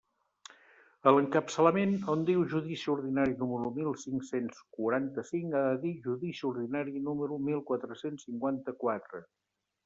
[1.09, 7.05] A l'encapçalament, on diu «judici ordinari número mil cinc-cents quaranta-cinc»; ha de dir «judici ordinari
[7.11, 9.23] número mil quatre-cents cinquanta-quatre».